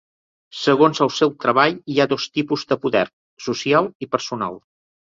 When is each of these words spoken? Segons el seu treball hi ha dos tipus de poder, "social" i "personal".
Segons 0.61 1.01
el 1.07 1.11
seu 1.17 1.33
treball 1.45 1.77
hi 1.95 1.99
ha 2.05 2.09
dos 2.15 2.27
tipus 2.39 2.67
de 2.73 2.81
poder, 2.87 3.05
"social" 3.51 3.97
i 4.07 4.15
"personal". 4.17 4.65